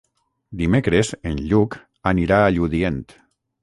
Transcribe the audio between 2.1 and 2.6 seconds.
anirà a